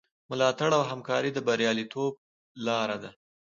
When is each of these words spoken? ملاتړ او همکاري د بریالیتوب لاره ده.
ملاتړ 0.29 0.71
او 0.79 0.83
همکاري 0.91 1.29
د 1.33 1.39
بریالیتوب 1.47 2.13
لاره 2.65 2.97
ده. 3.03 3.11